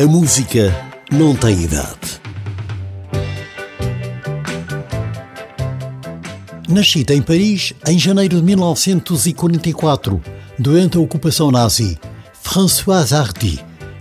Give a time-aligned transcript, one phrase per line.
[0.00, 0.72] A música
[1.10, 2.20] não tem idade.
[6.68, 10.22] Nascida em Paris em janeiro de 1944,
[10.56, 11.98] durante a ocupação nazi,
[12.32, 13.58] Françoise Hardy,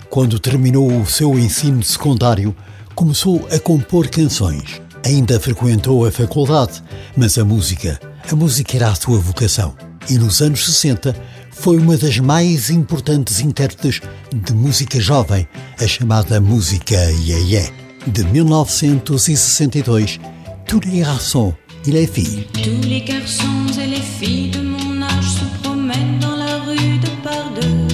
[0.08, 2.56] quando terminou o seu ensino secundário,
[2.94, 4.80] começou a compor canções.
[5.04, 6.84] Ainda frequentou a faculdade,
[7.16, 8.00] mas a música,
[8.32, 9.76] a música era a sua vocação.
[10.08, 11.16] E nos anos 60
[11.60, 14.00] foi uma das mais importantes intérpretes
[14.34, 15.48] de música jovem,
[15.80, 17.72] a chamada música Yeye.
[18.06, 20.20] De 1962,
[20.66, 21.54] Tous les garçons
[21.86, 22.48] et les filles.
[22.54, 27.10] Tous les garçons et les filles de mon âge se promènent dans la rue de
[27.24, 27.88] par deux.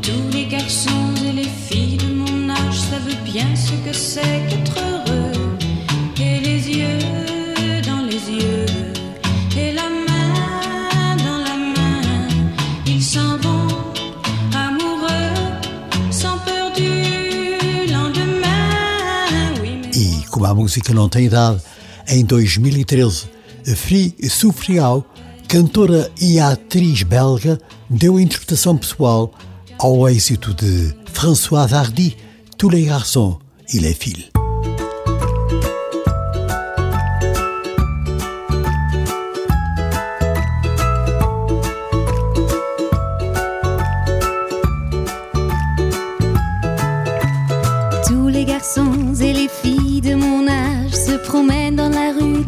[0.00, 4.78] Tous les garçons et les filles de mon âge savent bien ce que c'est qu'être
[4.78, 5.31] heureux.
[20.42, 21.62] Como a música não tem idade,
[22.08, 23.26] em 2013,
[23.76, 25.06] Free Soufrial,
[25.46, 29.32] cantora e atriz belga, deu interpretação pessoal
[29.78, 32.16] ao êxito de Françoise Hardy,
[32.58, 33.38] Tous les garçons
[33.72, 34.31] et les filles.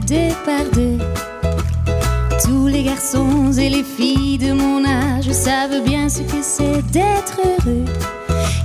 [0.06, 0.98] Deux par deux.
[2.44, 7.40] Tous les garçons et les filles de mon âge savent bien ce que c'est d'être
[7.44, 7.84] heureux.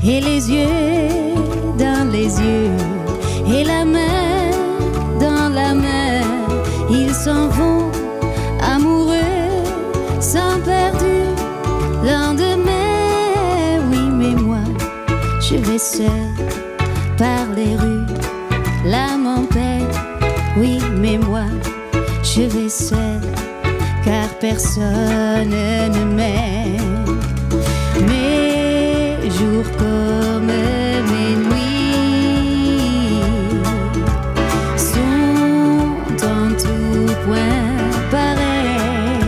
[0.04, 1.34] Et les yeux
[1.78, 2.72] dans les yeux,
[3.48, 4.52] et la main
[5.20, 6.22] dans la main,
[6.90, 7.92] ils s'en vont
[8.62, 9.64] amoureux,
[10.20, 11.18] sans perdu
[12.04, 13.80] lendemain.
[13.92, 14.64] Oui, mais moi,
[15.40, 16.30] je vais seul
[17.18, 18.06] par les rues,
[18.86, 19.40] l'âme en.
[20.58, 21.46] Oui, mais moi,
[22.24, 23.22] je vais seul,
[24.04, 27.20] car personne ne m'aime.
[28.08, 33.22] Mes jours comme mes nuits
[34.76, 37.68] sont en tout point
[38.12, 39.26] pareils.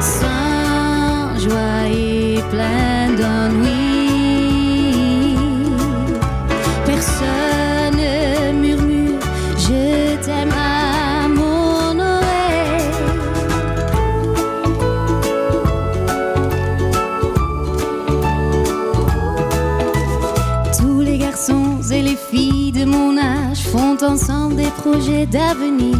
[0.00, 3.01] Sans joie et plein
[21.42, 25.96] garçons et les filles de mon âge font ensemble des projets d'avenir.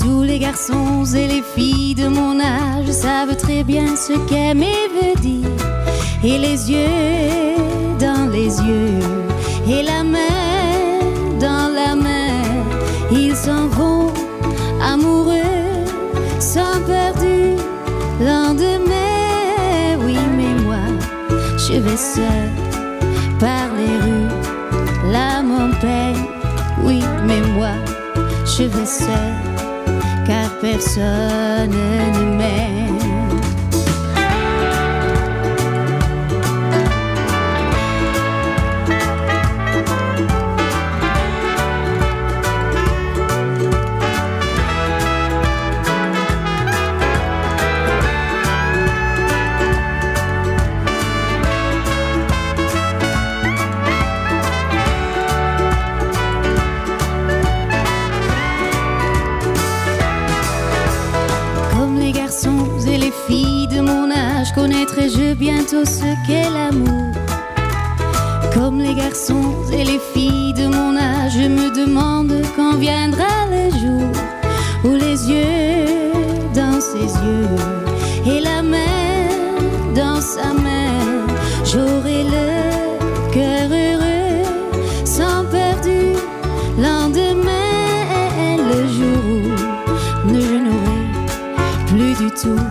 [0.00, 5.20] Tous les garçons et les filles de mon âge savent très bien ce qu'aimer veut
[5.20, 5.48] dire.
[6.24, 7.54] Et les yeux
[8.00, 8.98] dans les yeux,
[9.68, 10.98] et la main
[11.38, 12.42] dans la main,
[13.12, 14.12] ils s'en vont
[14.82, 15.84] amoureux,
[16.40, 17.54] sans peur du
[18.24, 19.98] lendemain.
[20.04, 20.84] Oui, mais moi,
[21.56, 22.67] je vais seul
[23.38, 24.28] par les rues,
[25.50, 26.24] en peine.
[26.84, 27.74] Oui, mais moi,
[28.44, 29.34] je vais seul,
[30.26, 32.87] car personne ne m'aime.
[64.98, 67.12] Connaîtrai-je bientôt ce qu'est l'amour.
[68.54, 73.70] Comme les garçons et les filles de mon âge, je me demande quand viendra le
[73.78, 74.12] jour
[74.84, 76.12] où les yeux
[76.54, 77.48] dans ses yeux
[78.26, 78.78] et la main
[79.94, 81.26] dans sa main,
[81.64, 84.44] j'aurai le cœur heureux,
[85.04, 86.14] sans peur du
[86.80, 87.46] lendemain,
[88.70, 89.54] le jour
[90.26, 91.02] où je n'aurai
[91.86, 92.62] plus du tout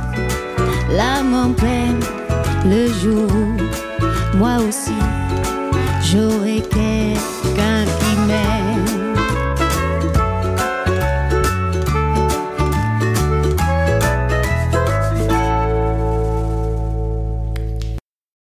[0.96, 2.00] l'âme en peine
[2.66, 3.32] le jour.
[4.36, 4.92] Moi aussi
[6.04, 6.62] j'aurai